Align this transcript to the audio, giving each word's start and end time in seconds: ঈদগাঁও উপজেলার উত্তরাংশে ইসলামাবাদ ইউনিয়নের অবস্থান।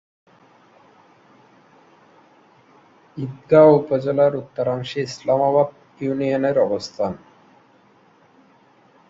ঈদগাঁও 3.17 3.69
উপজেলার 3.75 4.33
উত্তরাংশে 4.35 4.99
ইসলামাবাদ 5.01 5.69
ইউনিয়নের 6.01 6.57
অবস্থান। 6.59 7.11